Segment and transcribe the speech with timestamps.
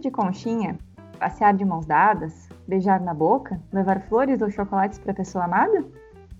[0.00, 0.78] De conchinha?
[1.18, 2.50] Passear de mãos dadas?
[2.68, 3.58] Beijar na boca?
[3.72, 5.84] Levar flores ou chocolates para a pessoa amada?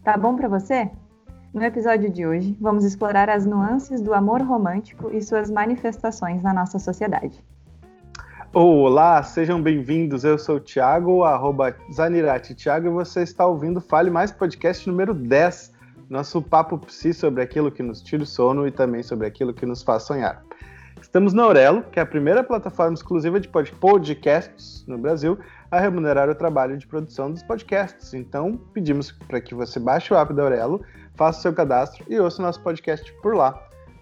[0.04, 0.90] Tá bom para você?
[1.54, 6.52] No episódio de hoje, vamos explorar as nuances do amor romântico e suas manifestações na
[6.52, 7.42] nossa sociedade.
[8.52, 10.22] Olá, sejam bem-vindos.
[10.22, 15.14] Eu sou o Thiago, arroba Zanirati Thiago, e você está ouvindo Fale Mais Podcast número
[15.14, 15.72] 10,
[16.10, 19.64] nosso papo psi sobre aquilo que nos tira o sono e também sobre aquilo que
[19.64, 20.44] nos faz sonhar.
[21.16, 25.38] Estamos na Aurelo, que é a primeira plataforma exclusiva de podcasts no Brasil
[25.70, 28.12] a remunerar o trabalho de produção dos podcasts.
[28.12, 30.84] Então, pedimos para que você baixe o app da Aurelo,
[31.14, 33.58] faça o seu cadastro e ouça o nosso podcast por lá.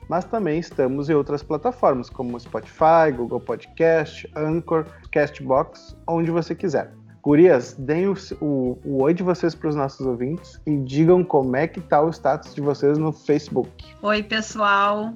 [0.09, 6.91] Mas também estamos em outras plataformas, como Spotify, Google Podcast, Anchor, Castbox, onde você quiser.
[7.23, 11.55] Gurias, deem o, o, o oi de vocês para os nossos ouvintes e digam como
[11.55, 13.95] é que está o status de vocês no Facebook.
[14.03, 15.15] Oi, pessoal.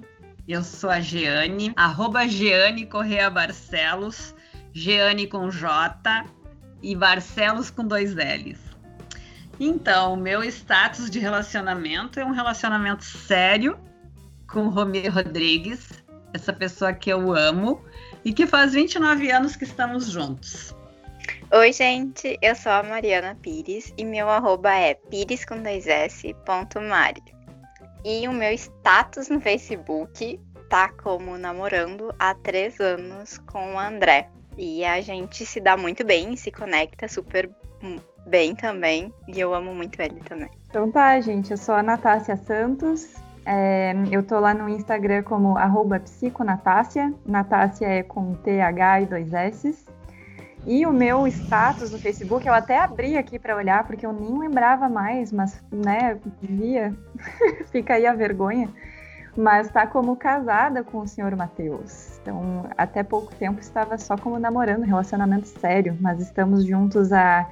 [0.49, 4.35] Eu sou a Geane, arroba Geane Correia Barcelos,
[4.73, 6.25] Geane com J
[6.83, 8.59] e Barcelos com dois L's.
[9.61, 13.79] Então, meu status de relacionamento é um relacionamento sério
[14.51, 17.85] com Romir Rodrigues, essa pessoa que eu amo
[18.25, 20.75] e que faz 29 anos que estamos juntos.
[21.53, 26.35] Oi, gente, eu sou a Mariana Pires e meu arroba é pires com dois S,
[26.47, 27.38] ponto Mari.
[28.05, 34.29] E o meu status no Facebook tá como namorando há três anos com o André.
[34.57, 37.51] E a gente se dá muito bem, se conecta super
[38.27, 39.13] bem também.
[39.27, 40.51] E eu amo muito ele também.
[40.69, 41.51] Então tá, gente.
[41.51, 43.15] Eu sou a Natácia Santos.
[43.47, 45.55] É, eu tô lá no Instagram como
[46.05, 47.13] psiconatácia.
[47.25, 49.88] Natácia é com TH e dois S.
[50.69, 54.39] E o meu status no Facebook, eu até abri aqui para olhar, porque eu nem
[54.39, 56.95] lembrava mais, mas, né, devia.
[57.73, 58.69] Fica aí a vergonha.
[59.35, 62.19] Mas está como casada com o senhor Matheus.
[62.21, 67.49] Então, até pouco tempo estava só como namorando, relacionamento sério, mas estamos juntos há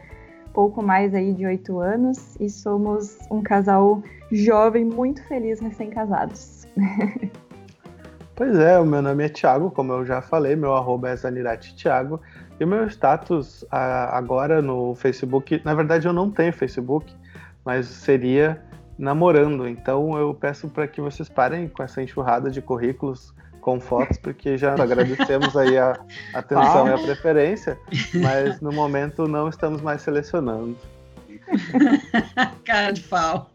[0.53, 6.67] pouco mais aí de oito anos e somos um casal jovem, muito feliz, recém-casados.
[8.37, 11.75] Pois é, o meu nome é Thiago, como eu já falei, meu arroba é Zanirati
[11.75, 12.21] Thiago.
[12.59, 17.15] E o meu status agora no Facebook, na verdade eu não tenho Facebook,
[17.65, 18.63] mas seria
[18.99, 19.69] namorando.
[19.69, 24.57] Então eu peço para que vocês parem com essa enxurrada de currículos com fotos, porque
[24.57, 25.99] já agradecemos aí a
[26.33, 27.79] atenção e a preferência,
[28.15, 30.77] mas no momento não estamos mais selecionando.
[32.65, 33.51] Cara de pau.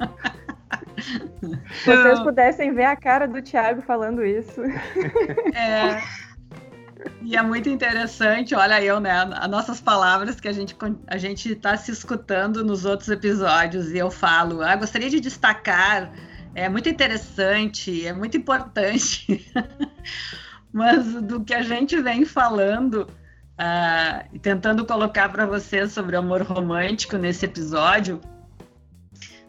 [1.84, 4.62] Se vocês pudessem ver a cara do Thiago falando isso.
[5.54, 6.02] É.
[7.22, 9.12] E é muito interessante, olha eu, né?
[9.12, 10.76] As nossas palavras que a gente
[11.08, 16.12] a gente está se escutando nos outros episódios e eu falo, ah, gostaria de destacar,
[16.54, 19.52] é muito interessante, é muito importante,
[20.72, 23.08] mas do que a gente vem falando
[23.62, 28.20] uh, e tentando colocar para vocês sobre o amor romântico nesse episódio,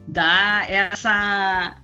[0.06, 1.76] dá essa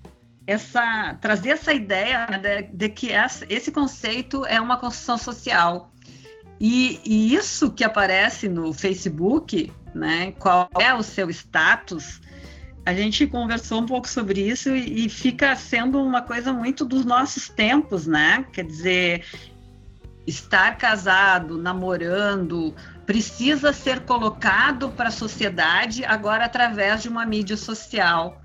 [0.48, 5.92] essa trazer essa ideia né, de, de, que essa, esse conceito é uma construção social
[6.58, 10.32] e, e, isso que aparece no Facebook, né?
[10.38, 12.20] Qual é o seu status?
[12.84, 17.04] A gente conversou um pouco sobre isso e, e fica sendo uma coisa muito dos
[17.04, 18.44] nossos tempos, né?
[18.50, 19.24] Quer dizer,
[20.26, 28.40] estar casado, namorando, precisa ser colocado para a sociedade agora através de uma mídia social.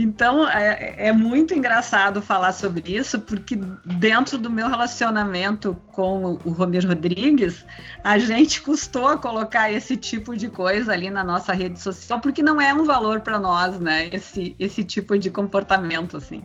[0.00, 6.50] Então é, é, muito engraçado falar sobre isso, porque dentro do meu relacionamento com o
[6.52, 7.66] Romir Rodrigues,
[8.04, 12.44] a gente custou a colocar esse tipo de coisa ali na nossa rede social, porque
[12.44, 14.08] não é um valor para nós, né?
[14.12, 16.44] Esse, esse tipo de comportamento, assim.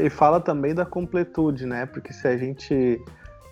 [0.00, 1.84] e fala também da completude, né?
[1.84, 3.02] Porque se a gente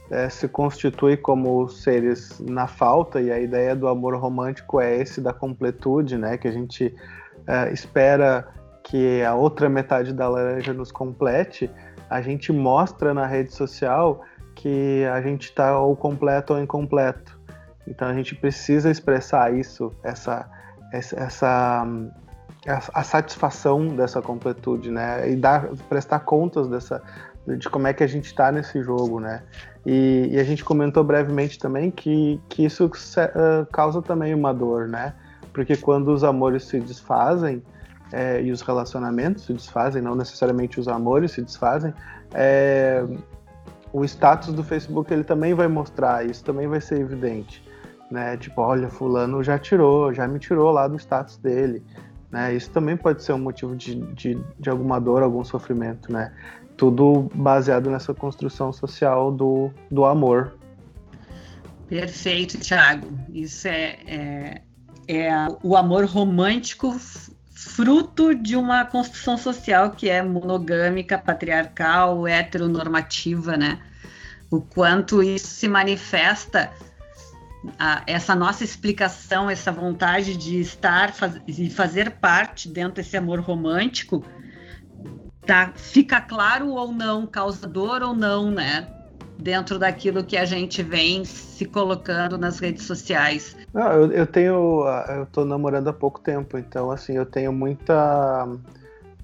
[0.09, 5.21] é, se constitui como seres na falta, e a ideia do amor romântico é esse
[5.21, 6.39] da completude, né?
[6.39, 6.95] Que a gente
[7.49, 8.47] uh, espera
[8.85, 11.71] que a outra metade da laranja nos complete,
[12.09, 14.23] a gente mostra na rede social
[14.55, 17.39] que a gente está ou completo ou incompleto.
[17.87, 20.49] Então a gente precisa expressar isso, essa,
[20.93, 21.87] essa, essa
[22.67, 25.31] a, a satisfação dessa completude, né?
[25.31, 27.03] E dar, prestar contas dessa,
[27.47, 29.43] de como é que a gente está nesse jogo, né?
[29.87, 32.91] E, e, a gente comentou brevemente também que, que isso
[33.73, 35.15] causa também uma dor, né?
[35.59, 37.61] Porque quando os amores se desfazem
[38.13, 41.93] é, e os relacionamentos se desfazem, não necessariamente os amores se desfazem,
[42.33, 43.05] é,
[43.93, 47.61] o status do Facebook ele também vai mostrar, isso também vai ser evidente,
[48.09, 48.37] né?
[48.37, 51.83] Tipo, olha, fulano já tirou, já me tirou lá do status dele.
[52.31, 52.55] né?
[52.55, 56.33] Isso também pode ser um motivo de, de, de alguma dor, algum sofrimento, né?
[56.77, 60.57] Tudo baseado nessa construção social do, do amor.
[61.89, 63.09] Perfeito, Thiago.
[63.33, 64.63] Isso é, é,
[65.09, 65.33] é
[65.63, 66.95] o amor romântico
[67.51, 73.81] fruto de uma construção social que é monogâmica, patriarcal, heteronormativa, né?
[74.51, 76.71] O quanto isso se manifesta,
[77.79, 81.13] a, essa nossa explicação, essa vontade de estar
[81.47, 84.25] e fazer parte dentro desse amor romântico,
[85.45, 88.87] tá, fica claro ou não, causador ou não, né?
[89.39, 93.57] Dentro daquilo que a gente vem se colocando nas redes sociais.
[93.73, 94.85] Não, eu, eu tenho.
[95.09, 98.49] Eu tô namorando há pouco tempo, então assim, eu tenho muita.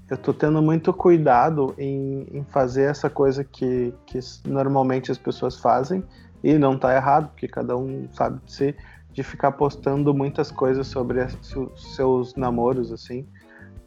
[0.09, 5.57] Eu tô tendo muito cuidado em, em fazer essa coisa que, que normalmente as pessoas
[5.57, 6.03] fazem,
[6.43, 8.75] e não tá errado, porque cada um sabe de si,
[9.11, 13.27] de ficar postando muitas coisas sobre os seus namoros, assim,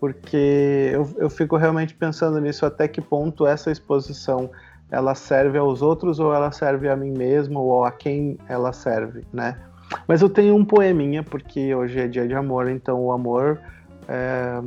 [0.01, 4.51] porque eu, eu fico realmente pensando nisso, até que ponto essa exposição
[4.91, 9.25] ela serve aos outros ou ela serve a mim mesmo ou a quem ela serve,
[9.33, 9.59] né?
[10.07, 13.59] Mas eu tenho um poeminha, porque hoje é dia de amor, então o amor
[14.07, 14.61] é,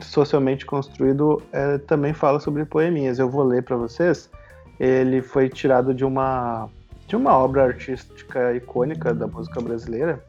[0.00, 3.18] socialmente construído é, também fala sobre poeminhas.
[3.18, 4.30] Eu vou ler para vocês.
[4.78, 6.68] Ele foi tirado de uma,
[7.06, 10.22] de uma obra artística icônica da música brasileira.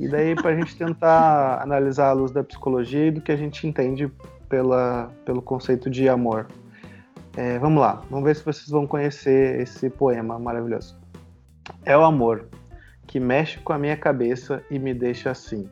[0.00, 3.36] E daí, para a gente tentar analisar a luz da psicologia e do que a
[3.36, 4.10] gente entende
[4.48, 6.46] pela, pelo conceito de amor.
[7.36, 10.96] É, vamos lá, vamos ver se vocês vão conhecer esse poema maravilhoso.
[11.84, 12.48] É o amor
[13.06, 15.68] que mexe com a minha cabeça e me deixa assim,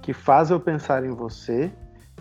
[0.00, 1.70] que faz eu pensar em você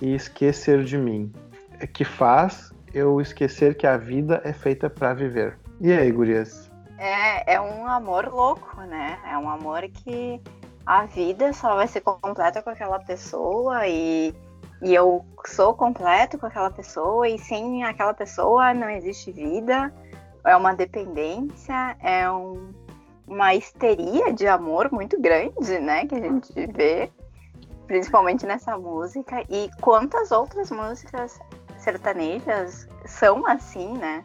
[0.02, 1.32] e esquecer de mim,
[1.80, 5.58] é que faz eu esquecer que a vida é feita para viver.
[5.80, 6.72] E aí, gurias?
[6.98, 9.20] É, é um amor louco, né?
[9.30, 10.42] É um amor que
[10.86, 14.34] a vida só vai ser completa com aquela pessoa e,
[14.82, 19.94] e eu sou completo com aquela pessoa e sem aquela pessoa não existe vida.
[20.44, 22.74] É uma dependência, é um
[23.28, 26.06] uma histeria de amor muito grande, né?
[26.06, 27.10] Que a gente vê,
[27.88, 29.44] principalmente nessa música.
[29.50, 31.40] E quantas outras músicas
[31.78, 34.24] sertanejas são assim, né?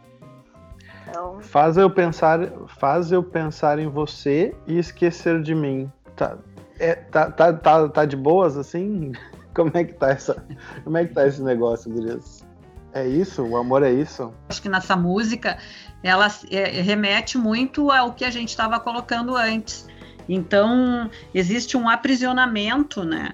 [1.09, 1.41] Então...
[1.41, 2.41] Faz eu pensar,
[2.79, 5.91] faz eu pensar em você e esquecer de mim.
[6.15, 6.37] Tá,
[6.79, 9.13] é, tá, tá, tá, tá de boas assim?
[9.61, 10.43] Como é que tá essa?
[10.83, 12.43] Como é que tá esse negócio, Gurias?
[12.95, 13.43] É isso?
[13.43, 14.33] O amor é isso?
[14.49, 15.59] Acho que nessa música
[16.03, 19.87] ela é, remete muito ao que a gente estava colocando antes.
[20.27, 23.33] Então, existe um aprisionamento, né?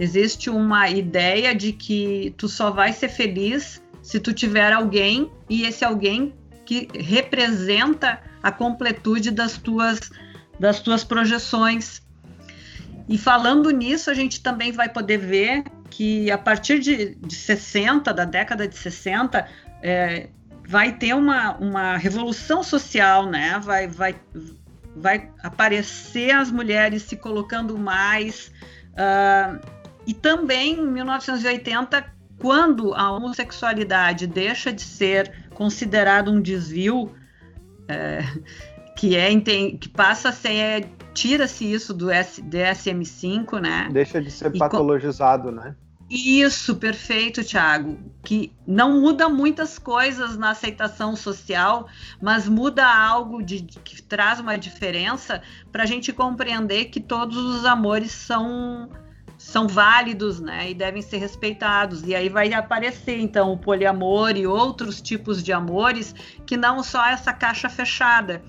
[0.00, 5.62] Existe uma ideia de que tu só vai ser feliz se tu tiver alguém e
[5.62, 6.34] esse alguém
[6.66, 10.10] que representa a completude das tuas
[10.58, 12.02] das tuas projeções.
[13.08, 18.12] E falando nisso, a gente também vai poder ver que a partir de, de 60,
[18.12, 19.48] da década de 60,
[19.82, 20.28] é,
[20.68, 23.58] vai ter uma, uma revolução social, né?
[23.58, 24.14] Vai, vai,
[24.94, 28.52] vai aparecer as mulheres se colocando mais.
[28.92, 29.58] Uh,
[30.06, 32.04] e também em 1980,
[32.38, 37.14] quando a homossexualidade deixa de ser considerado um desvio,
[37.88, 38.20] é,
[38.98, 43.88] que é que passa a ser tira-se isso do DSM-5, né?
[43.92, 45.76] Deixa de ser patologizado, né?
[46.10, 47.96] Isso, perfeito, Thiago.
[48.24, 51.86] Que não muda muitas coisas na aceitação social,
[52.20, 57.36] mas muda algo de, de que traz uma diferença para a gente compreender que todos
[57.36, 58.88] os amores são
[59.36, 62.02] são válidos, né, e devem ser respeitados.
[62.02, 66.12] E aí vai aparecer então o poliamor e outros tipos de amores
[66.44, 68.42] que não só essa caixa fechada.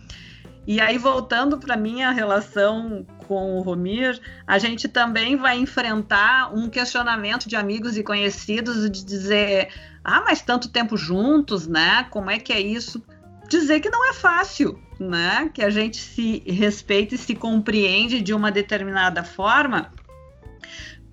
[0.68, 6.70] E aí, voltando para minha relação com o Romir, a gente também vai enfrentar um
[6.70, 9.70] questionamento de amigos e conhecidos de dizer:
[10.04, 12.06] ah, mas tanto tempo juntos, né?
[12.12, 13.04] Como é que é isso?
[13.48, 15.50] Dizer que não é fácil, né?
[15.54, 19.92] Que a gente se respeita e se compreende de uma determinada forma,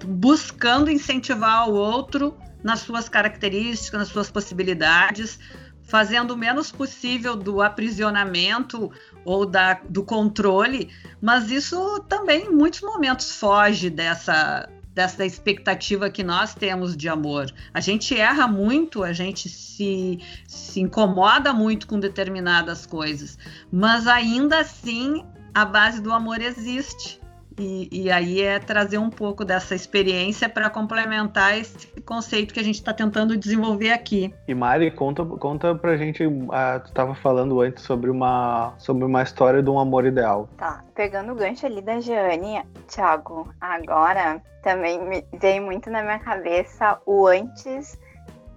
[0.04, 5.38] buscando incentivar o outro nas suas características, nas suas possibilidades,
[5.86, 8.90] fazendo o menos possível do aprisionamento
[9.24, 10.90] ou da, do controle,
[11.22, 17.52] mas isso também em muitos momentos foge dessa, dessa expectativa que nós temos de amor.
[17.72, 23.38] A gente erra muito, a gente se, se incomoda muito com determinadas coisas,
[23.70, 25.24] mas ainda assim
[25.54, 27.20] a base do amor existe.
[27.58, 32.62] E, e aí é trazer um pouco dessa experiência para complementar esse conceito que a
[32.62, 34.34] gente está tentando desenvolver aqui.
[34.46, 36.22] E Mari, conta, conta pra gente,
[36.52, 40.48] ah, tu estava falando antes sobre uma, sobre uma história de um amor ideal.
[40.56, 46.18] Tá, pegando o gancho ali da Jeane, Thiago, agora também me veio muito na minha
[46.18, 47.98] cabeça o antes,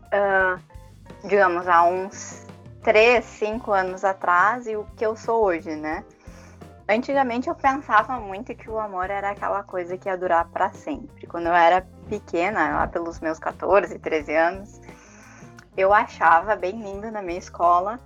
[0.08, 0.60] uh,
[1.24, 2.46] digamos, há uns
[2.84, 6.04] 3, 5 anos atrás e o que eu sou hoje, né?
[6.90, 11.28] Antigamente eu pensava muito que o amor era aquela coisa que ia durar para sempre.
[11.28, 14.82] Quando eu era pequena, lá pelos meus 14, 13 anos,
[15.78, 18.00] eu achava bem lindo na minha escola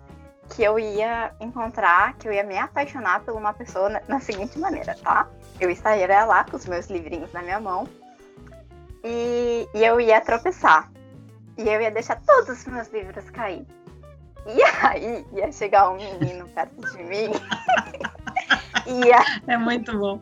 [0.49, 4.59] que eu ia encontrar, que eu ia me apaixonar por uma pessoa na, na seguinte
[4.59, 5.29] maneira, tá?
[5.61, 7.87] Eu estaria lá com os meus livrinhos na minha mão
[9.01, 10.91] e, e eu ia tropeçar.
[11.57, 13.65] E eu ia deixar todos os meus livros cair.
[14.45, 17.31] E aí ia chegar um menino perto de mim
[18.85, 20.19] ia, é muito bom.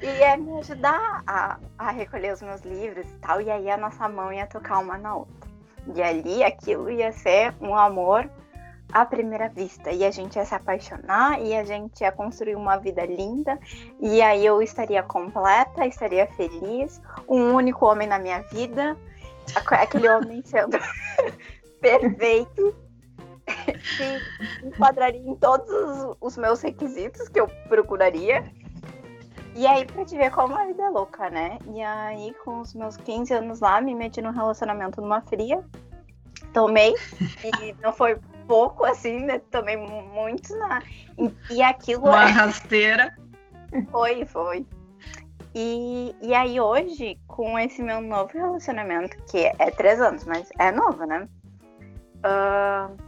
[0.00, 3.40] Ia me ajudar a, a recolher os meus livros e tal.
[3.40, 5.48] E aí a nossa mão ia tocar uma na outra.
[5.94, 8.30] E ali aquilo ia ser um amor
[8.92, 9.90] à primeira vista.
[9.90, 13.58] E a gente ia se apaixonar e a gente ia construir uma vida linda.
[14.00, 17.00] E aí eu estaria completa, estaria feliz.
[17.28, 18.96] Um único homem na minha vida.
[19.56, 20.78] Aquele homem sendo
[21.80, 22.87] perfeito
[23.96, 28.44] que enquadraria em todos os, os, meus requisitos que eu procuraria.
[29.54, 31.58] E aí, pra te ver como a vida é louca, né?
[31.74, 35.64] E aí, com os meus 15 anos lá, me meti num relacionamento numa fria.
[36.52, 36.94] Tomei,
[37.44, 39.40] e não foi pouco, assim, né?
[39.50, 40.82] Tomei muito na.
[41.18, 42.04] E, e aquilo.
[42.04, 42.32] Uma é...
[42.32, 43.16] rasteira.
[43.90, 44.66] Foi, foi.
[45.54, 50.70] E, e aí, hoje, com esse meu novo relacionamento, que é três anos, mas é
[50.70, 51.28] novo, né?
[52.18, 53.07] Uh,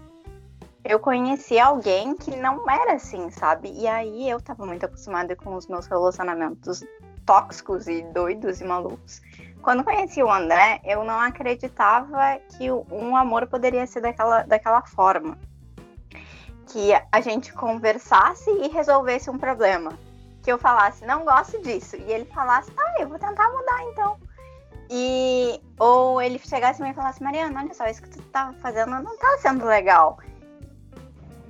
[0.84, 3.70] eu conheci alguém que não era assim, sabe?
[3.72, 6.82] E aí eu tava muito acostumada com os meus relacionamentos
[7.26, 9.20] tóxicos e doidos e malucos.
[9.62, 15.36] Quando conheci o André, eu não acreditava que um amor poderia ser daquela, daquela forma.
[16.66, 19.92] Que a gente conversasse e resolvesse um problema.
[20.42, 21.96] Que eu falasse, não gosto disso.
[21.96, 24.16] E ele falasse, tá, eu vou tentar mudar então.
[24.88, 28.90] E ou ele chegasse e me falasse, Mariana, olha só, isso que tu tá fazendo
[28.90, 30.18] não tá sendo legal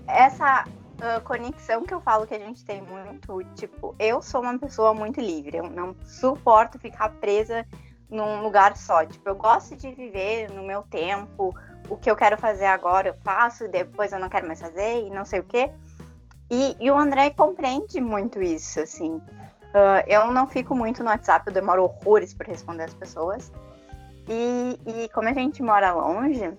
[0.07, 4.59] essa uh, conexão que eu falo que a gente tem muito, tipo, eu sou uma
[4.59, 7.66] pessoa muito livre, eu não suporto ficar presa
[8.11, 9.04] num lugar só.
[9.04, 11.54] Tipo, eu gosto de viver no meu tempo,
[11.88, 15.11] o que eu quero fazer agora eu faço, depois eu não quero mais fazer e
[15.11, 15.71] não sei o quê.
[16.50, 19.14] E, e o André compreende muito isso, assim.
[19.14, 23.52] Uh, eu não fico muito no WhatsApp, eu demoro horrores para responder as pessoas.
[24.28, 26.52] E, e como a gente mora longe,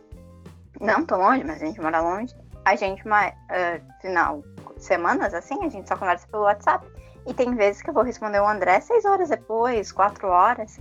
[0.80, 2.34] não tão longe, mas a gente mora longe,
[2.66, 4.44] a gente, uh, final,
[4.78, 6.86] semanas assim, a gente só conversa pelo WhatsApp.
[7.26, 10.80] E tem vezes que eu vou responder o André seis horas depois, quatro horas.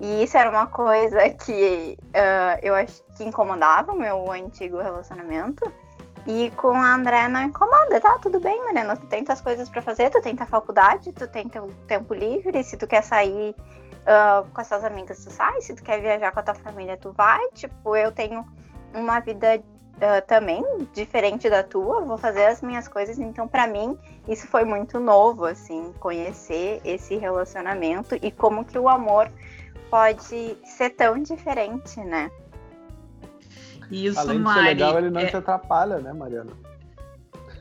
[0.00, 5.70] E isso era uma coisa que uh, eu acho que incomodava o meu antigo relacionamento.
[6.26, 8.18] E com a André não incomoda, tá?
[8.18, 8.96] Tudo bem, Mariana.
[8.96, 12.64] Tu tem as coisas para fazer, tu tem a faculdade, tu tem teu tempo livre.
[12.64, 13.54] Se tu quer sair
[14.02, 15.60] uh, com as tuas amigas, tu sai.
[15.60, 17.48] Se tu quer viajar com a tua família, tu vai.
[17.50, 18.44] Tipo, eu tenho
[18.92, 19.62] uma vida
[19.96, 20.62] uh, também
[20.92, 23.18] diferente da tua, vou fazer as minhas coisas.
[23.18, 23.98] Então, para mim,
[24.28, 29.30] isso foi muito novo, assim, conhecer esse relacionamento e como que o amor
[29.90, 32.30] pode ser tão diferente, né?
[33.90, 35.26] Isso, Além de Mari, ser legal, ele não é...
[35.26, 36.50] te atrapalha, né, Mariana?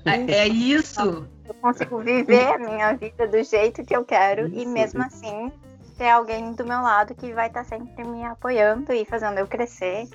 [0.05, 1.27] É, é, isso.
[1.47, 5.51] Eu consigo viver a minha vida do jeito que eu quero isso, e mesmo assim
[5.97, 10.07] ter alguém do meu lado que vai estar sempre me apoiando e fazendo eu crescer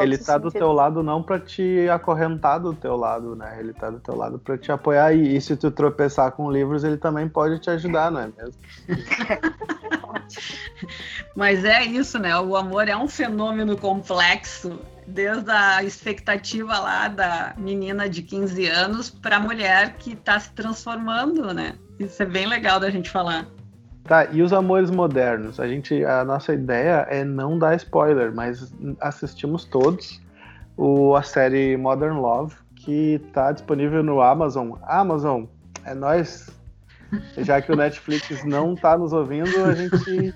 [0.00, 3.56] ele tá do teu lado não para te acorrentar do teu lado, né?
[3.58, 6.84] Ele tá do teu lado para te apoiar e, e, se tu tropeçar com livros,
[6.84, 8.54] ele também pode te ajudar, não é mesmo?
[11.34, 12.38] Mas é isso, né?
[12.38, 19.10] O amor é um fenômeno complexo, desde a expectativa lá da menina de 15 anos
[19.10, 21.74] para a mulher que está se transformando, né?
[21.98, 23.46] Isso é bem legal da gente falar.
[24.04, 25.60] Tá, e os amores modernos?
[25.60, 30.20] A gente, a nossa ideia é não dar spoiler, mas assistimos todos
[30.76, 34.72] o, a série Modern Love, que está disponível no Amazon.
[34.82, 35.44] Amazon,
[35.84, 36.50] é nós.
[37.38, 40.34] Já que o Netflix não está nos ouvindo, a gente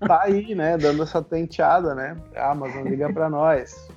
[0.00, 2.16] tá aí, né, dando essa tenteada, né?
[2.36, 3.88] Amazon, liga para nós.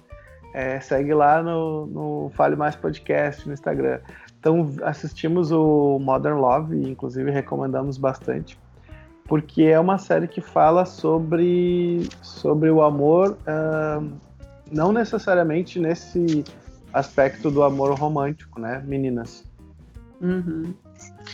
[0.54, 4.00] É, segue lá no, no Fale Mais Podcast no Instagram.
[4.40, 8.58] Então assistimos o Modern Love, inclusive recomendamos bastante
[9.30, 14.12] porque é uma série que fala sobre, sobre o amor, uh,
[14.72, 16.44] não necessariamente nesse
[16.92, 19.48] aspecto do amor romântico, né, meninas?
[20.20, 20.74] Uhum.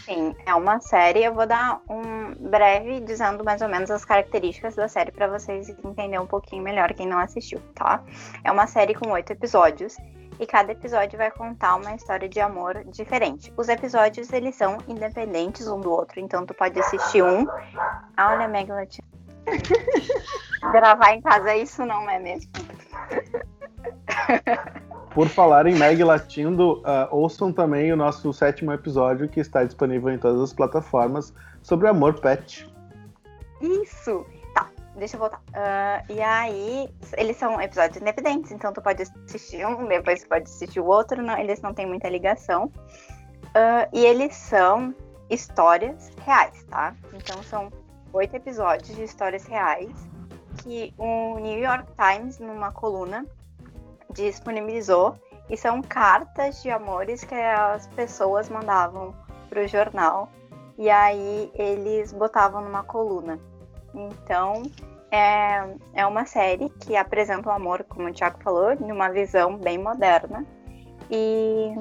[0.03, 1.23] Sim, é uma série.
[1.23, 5.69] Eu vou dar um breve dizendo mais ou menos as características da série para vocês
[5.69, 8.03] entenderem um pouquinho melhor quem não assistiu, tá?
[8.43, 9.95] É uma série com oito episódios
[10.39, 13.53] e cada episódio vai contar uma história de amor diferente.
[13.55, 17.47] Os episódios eles são independentes um do outro, então tu pode assistir um.
[18.17, 19.07] Ah, olha Meg Latino.
[20.71, 22.51] Gravar em casa é isso não é mesmo?
[25.13, 30.09] Por falar em Meg Latindo, uh, ouçam também o nosso sétimo episódio que está disponível
[30.09, 32.69] em todas as plataformas sobre amor pet.
[33.61, 34.25] Isso!
[34.95, 35.41] Deixa eu voltar.
[35.49, 40.45] Uh, e aí, eles são episódios independentes, então tu pode assistir um, depois tu pode
[40.45, 42.65] assistir o outro, não, eles não têm muita ligação.
[42.65, 44.95] Uh, e eles são
[45.29, 46.95] histórias reais, tá?
[47.13, 47.71] Então são
[48.13, 49.91] oito episódios de histórias reais
[50.63, 53.25] que o New York Times, numa coluna,
[54.11, 59.13] disponibilizou e são cartas de amores que as pessoas mandavam
[59.49, 60.29] para o jornal
[60.77, 63.39] e aí eles botavam numa coluna.
[63.95, 64.63] Então
[65.11, 69.57] é, é uma série que apresenta o amor, como o Tiago falou, de uma visão
[69.57, 70.45] bem moderna
[71.09, 71.73] e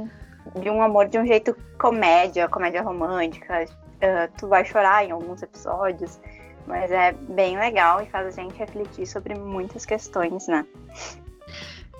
[0.60, 3.64] de um amor de um jeito comédia, comédia romântica.
[3.64, 6.20] Uh, tu vai chorar em alguns episódios,
[6.66, 10.64] mas é bem legal e faz a gente refletir sobre muitas questões, né?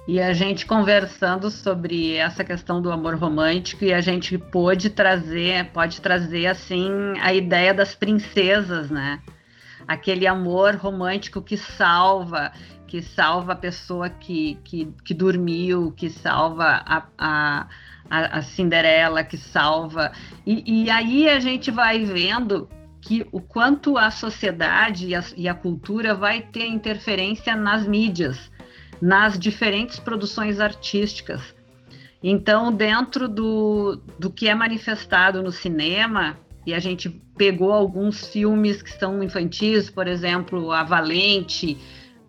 [0.06, 5.70] E a gente conversando sobre essa questão do amor romântico e a gente pôde trazer,
[5.72, 6.90] pode trazer assim
[7.22, 9.18] a ideia das princesas, né?
[9.86, 12.52] Aquele amor romântico que salva,
[12.86, 17.66] que salva a pessoa que, que, que dormiu, que salva a, a,
[18.10, 20.12] a, Cinderela, que salva.
[20.46, 22.68] E, e aí a gente vai vendo
[23.00, 28.50] que o quanto a sociedade e a, e a cultura vai ter interferência nas mídias
[29.00, 31.54] nas diferentes produções artísticas.
[32.22, 38.82] Então, dentro do, do que é manifestado no cinema, e a gente pegou alguns filmes
[38.82, 41.76] que são infantis, por exemplo, A Valente,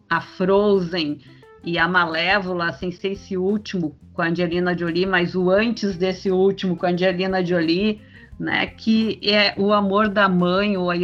[0.10, 1.20] A Frozen
[1.64, 6.32] e A Malévola, sem ser esse último com a Angelina Jolie, mas o antes desse
[6.32, 8.02] último com a Angelina Jolie,
[8.40, 10.96] né, que é o amor da mãe ou a,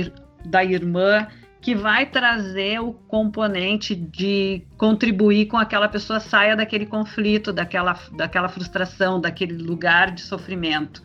[0.45, 1.27] da irmã
[1.61, 8.50] que vai trazer o componente de contribuir com aquela pessoa saia daquele conflito, daquela, daquela
[8.50, 11.03] frustração, daquele lugar de sofrimento.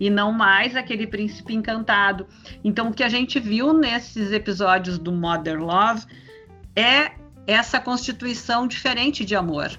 [0.00, 2.26] E não mais aquele príncipe encantado.
[2.64, 6.06] Então, o que a gente viu nesses episódios do Mother Love
[6.74, 7.12] é
[7.46, 9.70] essa constituição diferente de amor.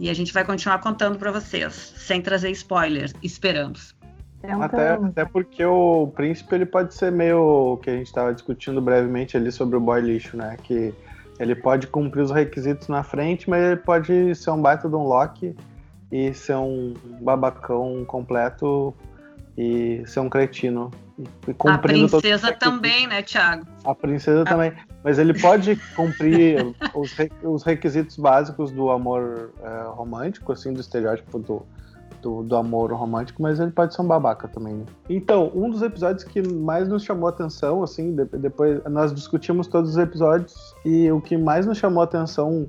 [0.00, 3.94] E a gente vai continuar contando para vocês, sem trazer spoilers, esperamos.
[4.42, 8.80] É até, até porque o príncipe ele pode ser meio que a gente estava discutindo
[8.80, 10.56] brevemente ali sobre o boy lixo, né?
[10.62, 10.94] Que
[11.38, 15.04] ele pode cumprir os requisitos na frente, mas ele pode ser um baita de um
[15.04, 15.54] Loki
[16.10, 18.94] e ser um babacão completo
[19.60, 20.90] e ser um cretino.
[21.68, 23.66] a princesa também, né, Thiago?
[23.84, 24.44] A princesa a...
[24.46, 24.72] também.
[25.04, 31.38] Mas ele pode cumprir os, os requisitos básicos do amor é, romântico, assim, do estereótipo
[31.38, 31.66] do,
[32.22, 34.76] do, do, amor romântico, mas ele pode ser um babaca também.
[34.76, 34.86] Né?
[35.10, 39.66] Então, um dos episódios que mais nos chamou a atenção, assim, de, depois nós discutimos
[39.66, 42.66] todos os episódios e o que mais nos chamou a atenção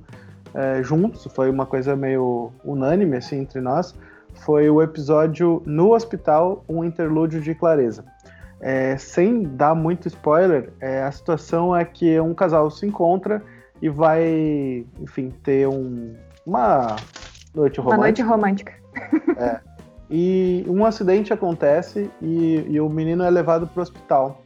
[0.52, 3.94] é, juntos, foi uma coisa meio unânime, assim, entre nós,
[4.34, 8.04] foi o episódio No Hospital, um interlúdio de clareza.
[8.60, 13.42] É, sem dar muito spoiler, é, a situação é que um casal se encontra
[13.80, 16.14] e vai, enfim, ter um,
[16.46, 16.96] uma
[17.54, 17.96] noite romântica.
[17.96, 18.72] Uma noite romântica.
[19.36, 19.60] É.
[20.08, 24.42] E um acidente acontece e, e o menino é levado para o hospital.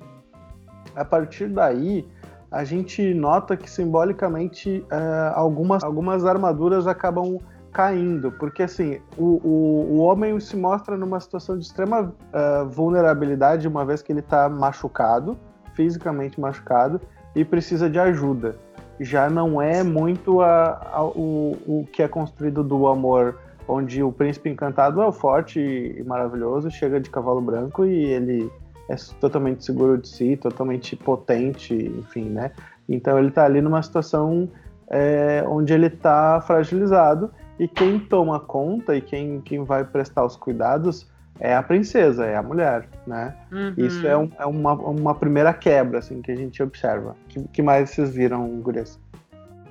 [0.94, 2.08] A partir daí,
[2.50, 7.40] a gente nota que simbolicamente é, algumas, algumas armaduras acabam
[7.76, 13.68] caindo, porque assim, o, o, o homem se mostra numa situação de extrema uh, vulnerabilidade,
[13.68, 15.36] uma vez que ele está machucado,
[15.74, 16.98] fisicamente machucado,
[17.34, 18.56] e precisa de ajuda.
[18.98, 24.10] Já não é muito a, a, o, o que é construído do amor onde o
[24.10, 28.50] príncipe encantado é o forte e maravilhoso, chega de cavalo branco e ele
[28.88, 32.52] é totalmente seguro de si, totalmente potente, enfim, né?
[32.88, 34.48] Então ele tá ali numa situação
[34.88, 40.36] é, onde ele tá fragilizado e quem toma conta e quem, quem vai prestar os
[40.36, 41.06] cuidados
[41.38, 43.34] é a princesa, é a mulher, né?
[43.52, 43.74] Uhum.
[43.76, 47.10] Isso é, um, é uma, uma primeira quebra, assim, que a gente observa.
[47.10, 48.98] O que, que mais vocês viram, Gurias?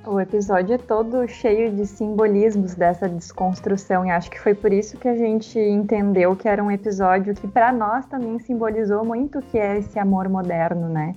[0.05, 4.97] O episódio é todo cheio de simbolismos dessa desconstrução e acho que foi por isso
[4.99, 9.41] que a gente entendeu que era um episódio que para nós também simbolizou muito o
[9.41, 11.15] que é esse amor moderno, né?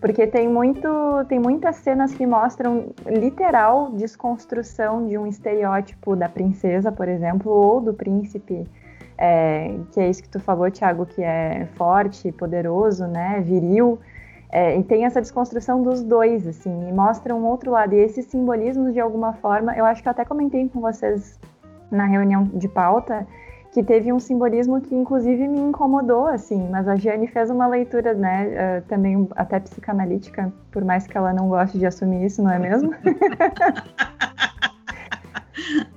[0.00, 0.88] Porque tem muito,
[1.28, 7.80] tem muitas cenas que mostram literal desconstrução de um estereótipo da princesa, por exemplo, ou
[7.80, 8.66] do príncipe
[9.20, 13.98] é, que é isso que tu falou, Thiago, que é forte, poderoso, né, viril,
[14.50, 17.94] é, e tem essa desconstrução dos dois, assim, e mostra um outro lado.
[17.94, 21.38] E esses simbolismos, de alguma forma, eu acho que eu até comentei com vocês
[21.90, 23.26] na reunião de pauta,
[23.72, 28.14] que teve um simbolismo que inclusive me incomodou, assim, mas a Giane fez uma leitura,
[28.14, 32.50] né, uh, também até psicanalítica, por mais que ela não goste de assumir isso, não
[32.50, 32.92] é mesmo?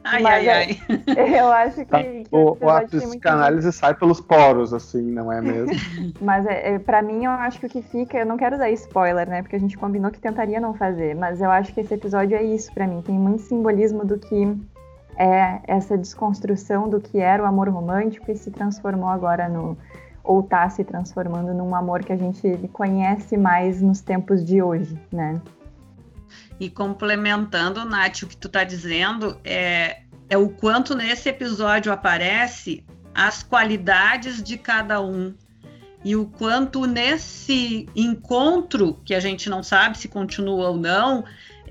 [0.04, 0.78] ai, mas, ai, ai.
[1.40, 2.04] Eu acho que, tá.
[2.04, 3.76] que o, a psicanálise muito...
[3.76, 5.74] sai pelos poros, assim, não é mesmo?
[6.22, 8.70] mas é, é, para mim, eu acho que o que fica, eu não quero dar
[8.70, 11.96] spoiler, né, porque a gente combinou que tentaria não fazer, mas eu acho que esse
[11.96, 14.56] episódio é isso para mim, tem muito simbolismo do que
[15.18, 19.78] é essa desconstrução do que era o amor romântico e se transformou agora no
[20.24, 24.98] ou está se transformando num amor que a gente conhece mais nos tempos de hoje,
[25.12, 25.42] né?
[26.58, 32.86] E complementando, Nath, o que tu está dizendo é, é o quanto nesse episódio aparece
[33.14, 35.34] as qualidades de cada um
[36.04, 41.24] e o quanto nesse encontro, que a gente não sabe se continua ou não,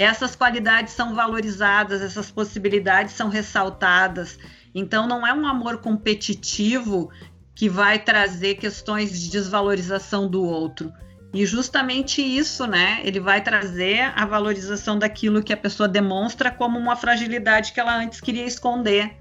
[0.02, 4.38] essas qualidades são valorizadas, essas possibilidades são ressaltadas.
[4.74, 7.10] Então, não é um amor competitivo
[7.54, 10.92] que vai trazer questões de desvalorização do outro.
[11.32, 13.00] E justamente isso, né?
[13.04, 17.96] Ele vai trazer a valorização daquilo que a pessoa demonstra como uma fragilidade que ela
[17.96, 19.16] antes queria esconder.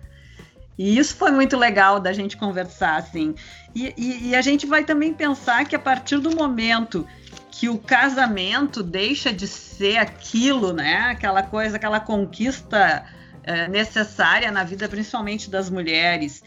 [0.77, 3.35] E isso foi muito legal da gente conversar, assim.
[3.73, 7.07] E, e, e a gente vai também pensar que a partir do momento
[7.51, 11.11] que o casamento deixa de ser aquilo, né?
[11.11, 13.05] Aquela coisa, aquela conquista
[13.43, 16.41] é, necessária na vida, principalmente das mulheres,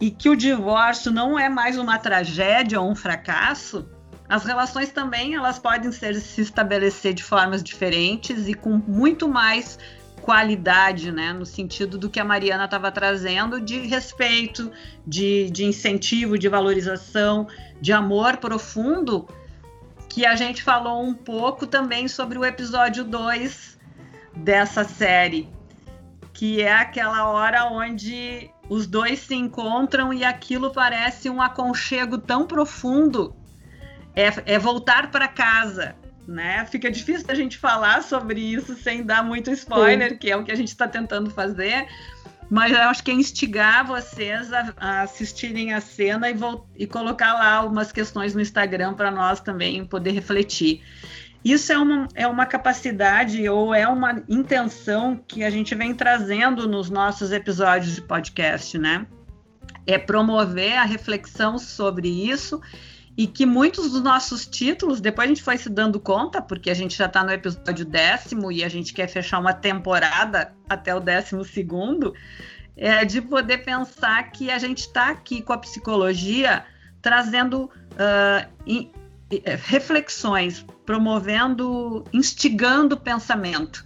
[0.00, 3.86] e que o divórcio não é mais uma tragédia ou um fracasso,
[4.28, 9.78] as relações também elas podem ser, se estabelecer de formas diferentes e com muito mais
[10.22, 11.32] qualidade, né?
[11.32, 14.72] No sentido do que a Mariana estava trazendo de respeito,
[15.06, 17.46] de, de incentivo, de valorização,
[17.80, 19.28] de amor profundo
[20.08, 23.78] que a gente falou um pouco também sobre o episódio 2
[24.34, 25.48] dessa série,
[26.32, 32.46] que é aquela hora onde os dois se encontram e aquilo parece um aconchego tão
[32.46, 33.34] profundo.
[34.14, 35.94] É, é voltar para casa,
[36.26, 36.64] né?
[36.66, 40.16] Fica difícil a gente falar sobre isso sem dar muito spoiler, Sim.
[40.16, 41.86] que é o que a gente está tentando fazer,
[42.48, 46.36] mas eu acho que é instigar vocês a, a assistirem a cena e,
[46.76, 50.82] e colocar lá algumas questões no Instagram para nós também poder refletir.
[51.44, 56.68] Isso é uma, é uma capacidade ou é uma intenção que a gente vem trazendo
[56.68, 59.06] nos nossos episódios de podcast, né?
[59.86, 62.60] É promover a reflexão sobre isso
[63.16, 66.74] e que muitos dos nossos títulos, depois a gente foi se dando conta, porque a
[66.74, 71.00] gente já está no episódio décimo e a gente quer fechar uma temporada até o
[71.00, 72.12] décimo segundo,
[72.76, 76.64] é de poder pensar que a gente está aqui com a psicologia
[77.00, 78.90] trazendo uh, in,
[79.64, 83.84] reflexões, promovendo, instigando o pensamento.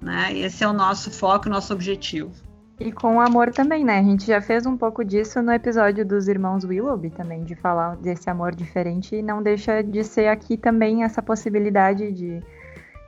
[0.00, 0.32] Né?
[0.38, 2.32] Esse é o nosso foco, nosso objetivo.
[2.80, 3.98] E com o amor também, né?
[3.98, 7.94] A gente já fez um pouco disso no episódio dos irmãos Willoughby também, de falar
[7.96, 12.42] desse amor diferente e não deixa de ser aqui também essa possibilidade de,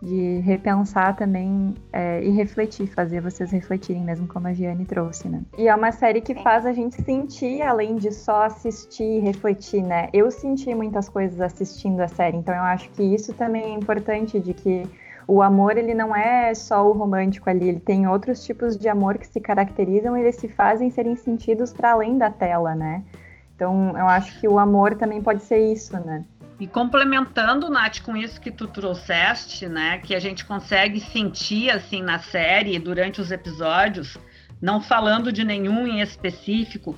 [0.02, 5.40] de repensar também é, e refletir, fazer vocês refletirem mesmo como a Giane trouxe, né?
[5.56, 9.82] E é uma série que faz a gente sentir, além de só assistir e refletir,
[9.82, 10.10] né?
[10.12, 14.38] Eu senti muitas coisas assistindo a série, então eu acho que isso também é importante
[14.38, 14.86] de que
[15.26, 19.18] o amor ele não é só o romântico ali, ele tem outros tipos de amor
[19.18, 23.02] que se caracterizam e eles se fazem serem sentidos para além da tela, né?
[23.54, 26.24] Então eu acho que o amor também pode ser isso, né?
[26.58, 32.02] E complementando, Nath, com isso que tu trouxeste, né, que a gente consegue sentir assim
[32.02, 34.16] na série durante os episódios,
[34.60, 36.94] não falando de nenhum em específico,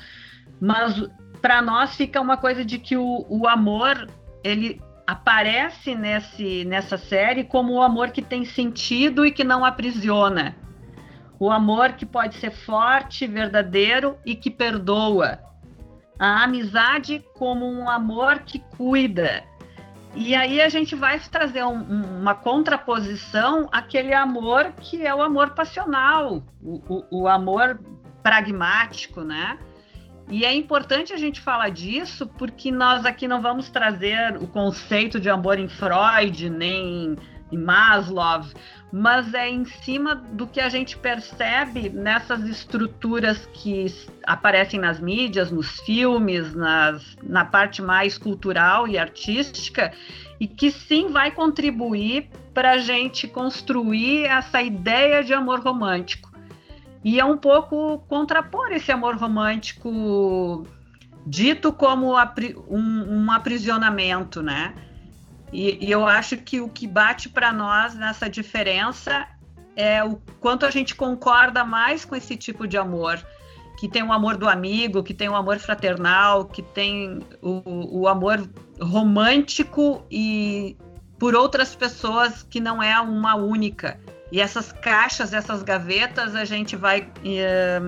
[0.60, 1.02] mas
[1.40, 4.06] para nós fica uma coisa de que o, o amor
[4.42, 10.56] ele aparece nesse, nessa série como o amor que tem sentido e que não aprisiona.
[11.38, 15.40] O amor que pode ser forte, verdadeiro e que perdoa.
[16.18, 19.44] A amizade como um amor que cuida.
[20.14, 25.50] E aí a gente vai trazer um, uma contraposição àquele amor que é o amor
[25.50, 27.80] passional, o, o, o amor
[28.22, 29.58] pragmático, né?
[30.28, 35.20] E é importante a gente falar disso porque nós aqui não vamos trazer o conceito
[35.20, 37.16] de amor em Freud, nem
[37.52, 38.44] em Maslow,
[38.92, 43.86] mas é em cima do que a gente percebe nessas estruturas que
[44.24, 49.92] aparecem nas mídias, nos filmes, nas, na parte mais cultural e artística,
[50.40, 56.33] e que sim vai contribuir para a gente construir essa ideia de amor romântico.
[57.04, 60.66] E é um pouco contrapor esse amor romântico
[61.26, 62.14] dito como
[62.68, 64.74] um, um aprisionamento, né?
[65.52, 69.28] E, e, eu acho que o que bate para nós nessa diferença
[69.76, 73.24] é o quanto a gente concorda mais com esse tipo de amor,
[73.78, 78.08] que tem o amor do amigo, que tem o amor fraternal, que tem o, o
[78.08, 78.48] amor
[78.80, 80.76] romântico e
[81.18, 84.00] por outras pessoas que não é uma única.
[84.34, 87.80] E essas caixas, essas gavetas, a gente vai, eh,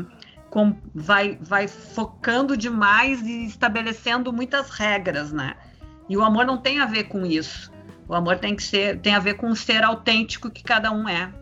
[0.48, 5.56] com, vai, vai focando demais e estabelecendo muitas regras, né?
[6.08, 7.72] E o amor não tem a ver com isso.
[8.08, 11.08] O amor tem que ser, tem a ver com o ser autêntico que cada um
[11.08, 11.32] é.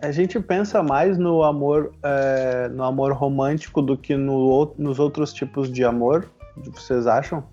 [0.00, 5.34] A gente pensa mais no amor, é, no amor romântico do que no, nos outros
[5.34, 6.30] tipos de amor.
[6.56, 7.46] Vocês acham?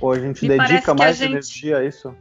[0.00, 1.32] Ou a gente Me dedica mais gente...
[1.32, 2.16] energia a isso?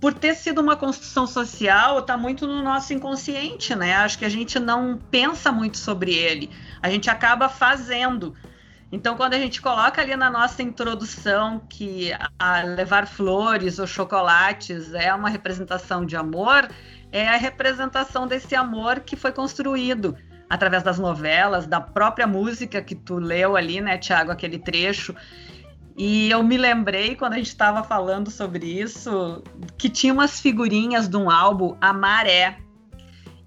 [0.00, 3.96] Por ter sido uma construção social, está muito no nosso inconsciente, né?
[3.96, 6.50] Acho que a gente não pensa muito sobre ele.
[6.80, 8.34] A gente acaba fazendo.
[8.90, 12.10] Então, quando a gente coloca ali na nossa introdução que
[12.76, 16.68] levar flores ou chocolates é uma representação de amor,
[17.12, 20.16] é a representação desse amor que foi construído
[20.48, 25.14] através das novelas, da própria música que tu leu ali, né, Tiago, aquele trecho.
[25.98, 29.42] E eu me lembrei, quando a gente estava falando sobre isso,
[29.76, 32.58] que tinha umas figurinhas de um álbum, A Maré.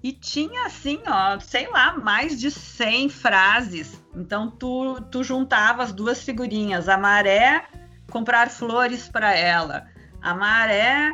[0.02, 4.04] E tinha, assim, ó, sei lá, mais de 100 frases.
[4.14, 6.90] Então, tu, tu juntava as duas figurinhas.
[6.90, 7.64] A Maré,
[8.10, 9.86] comprar flores para ela.
[10.20, 11.10] A Maré,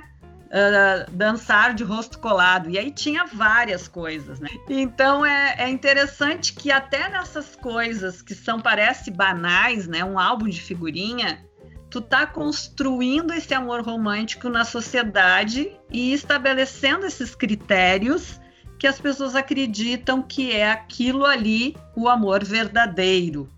[0.48, 2.68] uh, dançar de rosto colado.
[2.70, 4.48] E aí tinha várias coisas, né?
[4.68, 10.04] Então é, é interessante que até nessas coisas que são, parece banais, né?
[10.04, 11.44] Um álbum de figurinha,
[11.90, 18.40] tu tá construindo esse amor romântico na sociedade e estabelecendo esses critérios
[18.78, 23.48] que as pessoas acreditam que é aquilo ali o amor verdadeiro.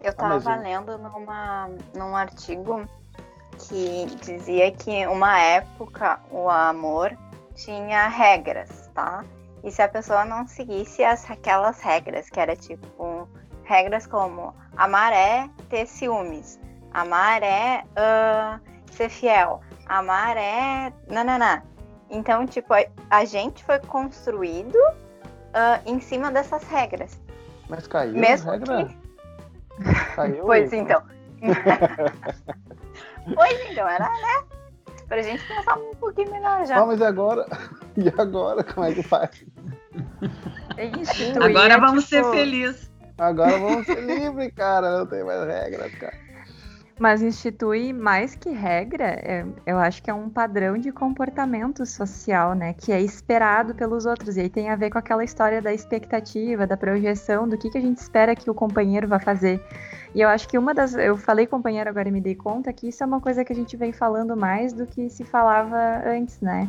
[0.00, 2.86] Eu estava lendo numa, num artigo
[3.58, 7.16] que dizia que uma época o amor
[7.54, 9.24] tinha regras, tá?
[9.64, 13.28] E se a pessoa não seguisse as, aquelas regras, que era tipo
[13.64, 16.58] regras como amar é ter ciúmes,
[16.92, 18.60] amar é uh,
[18.92, 21.62] ser fiel, amar é nananã.
[22.10, 27.20] Então, tipo, a, a gente foi construído uh, em cima dessas regras.
[27.68, 28.86] Mas caiu Mesmo a regra?
[28.86, 30.14] Que...
[30.14, 31.02] Caiu pois então.
[33.34, 34.44] Pois então, era, né?
[35.08, 36.78] Pra gente pensar um pouquinho melhor já.
[36.78, 37.46] Ah, mas e agora?
[37.96, 38.62] E agora?
[38.62, 39.44] Como é que faz?
[41.42, 42.24] agora vamos tipo...
[42.24, 42.92] ser felizes.
[43.18, 44.98] Agora vamos ser livres, cara.
[44.98, 46.16] Não tem mais regras, cara.
[46.98, 52.54] Mas instituir mais que regra, é, eu acho que é um padrão de comportamento social,
[52.54, 52.74] né?
[52.74, 54.36] Que é esperado pelos outros.
[54.36, 57.78] E aí tem a ver com aquela história da expectativa, da projeção, do que, que
[57.78, 59.62] a gente espera que o companheiro vá fazer.
[60.12, 60.94] E eu acho que uma das.
[60.94, 63.56] Eu falei companheiro agora e me dei conta que isso é uma coisa que a
[63.56, 66.68] gente vem falando mais do que se falava antes, né?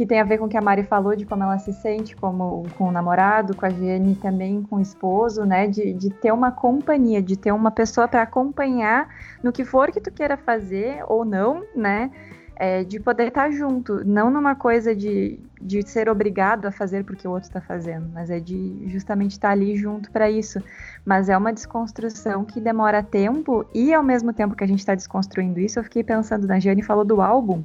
[0.00, 2.16] Que tem a ver com o que a Mari falou de como ela se sente
[2.16, 5.66] como com o namorado, com a Jenny também com o esposo, né?
[5.66, 10.00] De, de ter uma companhia, de ter uma pessoa para acompanhar no que for que
[10.00, 12.10] tu queira fazer ou não, né?
[12.56, 17.04] É, de poder estar tá junto, não numa coisa de, de ser obrigado a fazer
[17.04, 20.62] porque o outro está fazendo, mas é de justamente estar tá ali junto para isso.
[21.04, 24.94] Mas é uma desconstrução que demora tempo e ao mesmo tempo que a gente está
[24.94, 27.62] desconstruindo isso, eu fiquei pensando na Jane falou do álbum.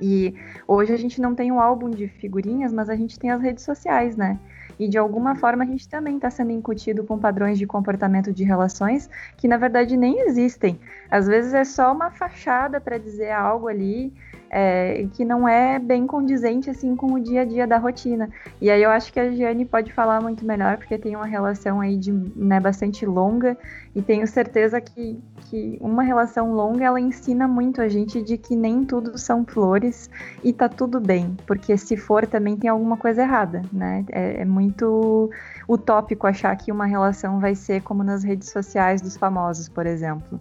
[0.00, 0.34] E
[0.66, 3.64] hoje a gente não tem um álbum de figurinhas, mas a gente tem as redes
[3.64, 4.38] sociais, né?
[4.78, 8.44] E de alguma forma a gente também está sendo incutido com padrões de comportamento de
[8.44, 10.78] relações que na verdade nem existem.
[11.10, 14.12] Às vezes é só uma fachada para dizer algo ali
[14.58, 18.30] é, que não é bem condizente assim com o dia a dia da rotina.
[18.58, 21.78] E aí eu acho que a Giane pode falar muito melhor, porque tem uma relação
[21.78, 23.54] aí de né, bastante longa,
[23.94, 28.56] e tenho certeza que, que uma relação longa ela ensina muito a gente de que
[28.56, 30.08] nem tudo são flores
[30.42, 34.06] e tá tudo bem, porque se for também tem alguma coisa errada, né?
[34.10, 35.30] É, é muito
[35.68, 40.40] utópico achar que uma relação vai ser como nas redes sociais dos famosos, por exemplo.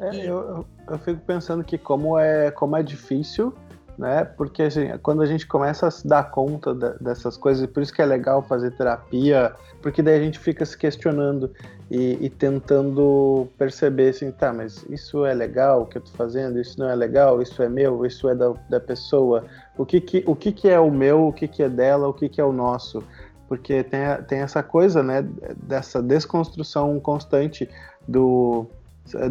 [0.00, 3.54] É, eu, eu fico pensando que como é, como é difícil,
[3.98, 4.24] né?
[4.24, 7.82] Porque assim, quando a gente começa a se dar conta de, dessas coisas, e por
[7.82, 11.52] isso que é legal fazer terapia, porque daí a gente fica se questionando
[11.90, 16.58] e, e, tentando perceber assim, tá, mas isso é legal o que eu tô fazendo,
[16.58, 19.44] isso não é legal, isso é meu, isso é da, da pessoa,
[19.76, 22.14] o que que, o que que é o meu, o que que é dela, o
[22.14, 23.02] que que é o nosso,
[23.46, 27.68] porque tem, tem essa coisa, né, dessa desconstrução constante
[28.08, 28.66] do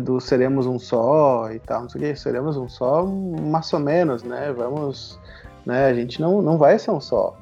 [0.01, 3.79] do seremos um só e tal, não sei o que, seremos um só, mais ou
[3.79, 4.51] menos, né?
[4.51, 5.19] Vamos,
[5.65, 5.85] né?
[5.85, 7.37] A gente não, não vai ser um só.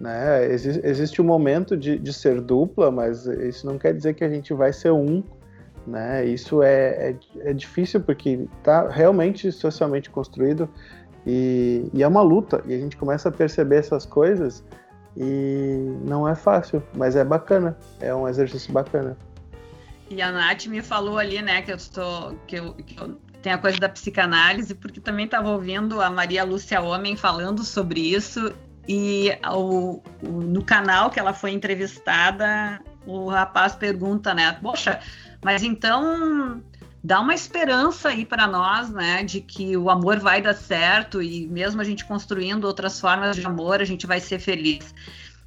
[0.00, 0.52] Né?
[0.52, 4.28] Existe, existe um momento de, de ser dupla, mas isso não quer dizer que a
[4.28, 5.22] gente vai ser um.
[5.86, 6.24] Né?
[6.24, 10.68] Isso é, é, é difícil porque está realmente socialmente construído
[11.26, 12.62] e, e, é uma luta.
[12.66, 14.64] E a gente começa a perceber essas coisas
[15.16, 17.76] e não é fácil, mas é bacana.
[18.00, 19.16] É um exercício bacana.
[20.10, 22.38] E a Nath me falou ali, né, que eu estou.
[22.46, 26.44] que eu, que eu tenho a coisa da psicanálise, porque também estava ouvindo a Maria
[26.44, 28.54] Lúcia Homem falando sobre isso.
[28.88, 34.58] E o, o, no canal que ela foi entrevistada, o rapaz pergunta, né?
[34.62, 35.00] Poxa,
[35.42, 36.62] mas então
[37.02, 41.46] dá uma esperança aí para nós, né, de que o amor vai dar certo e
[41.48, 44.94] mesmo a gente construindo outras formas de amor, a gente vai ser feliz.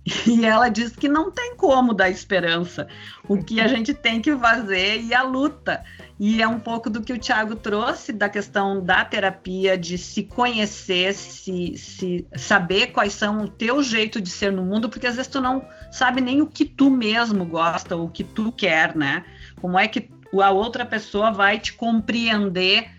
[0.26, 2.88] E ela diz que não tem como dar esperança.
[3.28, 5.84] O que a gente tem que fazer e a luta.
[6.20, 10.24] E é um pouco do que o Tiago trouxe da questão da terapia, de se
[10.24, 15.16] conhecer, se, se saber quais são o teu jeito de ser no mundo, porque às
[15.16, 19.24] vezes tu não sabe nem o que tu mesmo gosta, o que tu quer, né?
[19.62, 20.10] Como é que
[20.42, 22.90] a outra pessoa vai te compreender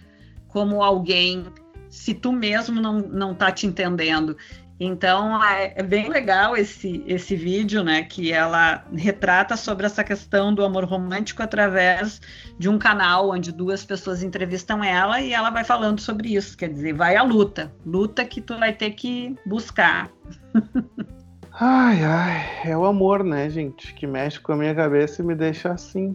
[0.49, 1.44] como alguém
[1.90, 4.37] se tu mesmo não, não tá te entendendo.
[4.81, 8.03] Então é, é, bem legal esse, esse vídeo, né?
[8.03, 12.21] Que ela retrata sobre essa questão do amor romântico através
[12.59, 16.57] de um canal onde duas pessoas entrevistam ela e ela vai falando sobre isso.
[16.57, 17.73] Quer dizer, vai à luta.
[17.85, 20.11] Luta que tu vai ter que buscar.
[21.61, 23.93] Ai, ai, é o amor, né, gente?
[23.93, 26.14] Que mexe com a minha cabeça e me deixa assim.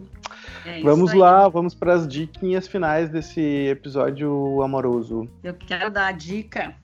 [0.64, 5.28] É vamos lá, vamos para as diquinhas finais desse episódio amoroso.
[5.42, 6.74] Eu quero dar a dica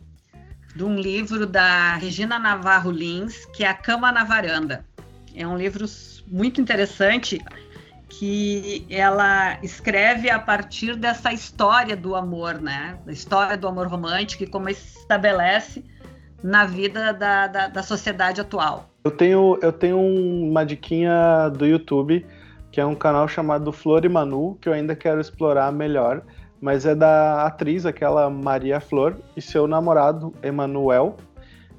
[0.74, 4.84] de um livro da Regina Navarro Lins, que é A Cama na Varanda.
[5.34, 5.84] É um livro
[6.26, 7.40] muito interessante
[8.08, 12.98] que ela escreve a partir dessa história do amor, né?
[13.06, 15.84] Da história do amor romântico e como se estabelece
[16.42, 18.90] na vida da, da, da sociedade atual.
[19.04, 22.26] Eu tenho, eu tenho uma diquinha do YouTube,
[22.70, 26.22] que é um canal chamado Flor e Manu, que eu ainda quero explorar melhor,
[26.60, 31.16] mas é da atriz, aquela Maria Flor, e seu namorado, Emanuel.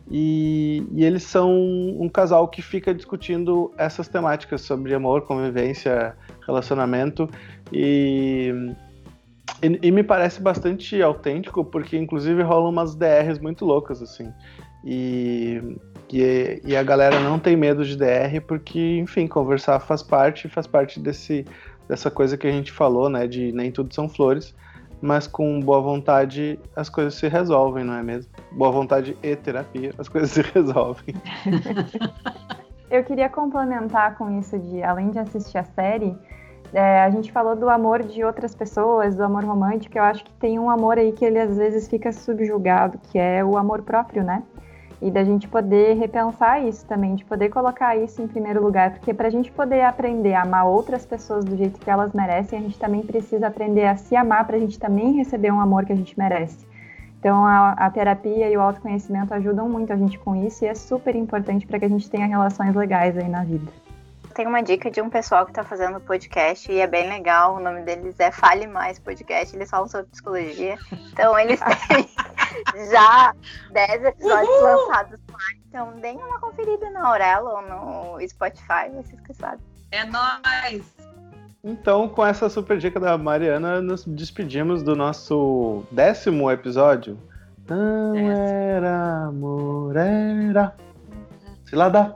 [0.09, 6.15] E, e, eles são um casal que fica discutindo essas temáticas sobre amor, convivência,
[6.45, 7.29] relacionamento.
[7.71, 8.73] E
[9.61, 14.33] e, e, me parece bastante autêntico, porque inclusive rolam umas DRs muito loucas, assim.
[14.83, 15.61] E,
[16.11, 20.65] e, e, a galera não tem medo de DR, porque, enfim, conversar faz parte, faz
[20.65, 21.45] parte desse,
[21.87, 23.27] dessa coisa que a gente falou, né?
[23.27, 24.55] De nem tudo são flores,
[25.01, 28.31] mas com boa vontade as coisas se resolvem, não é mesmo?
[28.51, 31.15] Boa vontade e terapia, as coisas se resolvem.
[32.89, 36.13] Eu queria complementar com isso de, além de assistir a série,
[36.73, 39.97] é, a gente falou do amor de outras pessoas, do amor romântico.
[39.97, 43.43] Eu acho que tem um amor aí que ele às vezes fica subjugado, que é
[43.43, 44.43] o amor próprio, né?
[45.01, 49.13] E da gente poder repensar isso também, de poder colocar isso em primeiro lugar, porque
[49.13, 52.61] para a gente poder aprender a amar outras pessoas do jeito que elas merecem, a
[52.61, 55.93] gente também precisa aprender a se amar para a gente também receber um amor que
[55.93, 56.69] a gente merece.
[57.19, 60.75] Então a, a, terapia e o autoconhecimento ajudam muito a gente com isso e é
[60.75, 63.71] super importante para que a gente tenha relações legais aí na vida.
[64.33, 67.55] Tem uma dica de um pessoal que tá fazendo podcast e é bem legal.
[67.55, 69.55] O nome deles é Fale Mais Podcast.
[69.55, 70.77] Eles falam sobre psicologia.
[71.11, 72.09] Então, eles têm
[72.89, 73.35] já
[73.71, 74.63] 10 episódios Uhul!
[74.63, 75.37] lançados lá.
[75.67, 79.59] Então, deem uma conferida na Aurela ou no Spotify, vocês que sabem.
[79.91, 80.83] É nóis!
[81.63, 87.17] Então, com essa super dica da Mariana, nos despedimos do nosso décimo episódio.
[87.67, 90.75] Não era amor, era.
[91.65, 92.15] Se lá dá.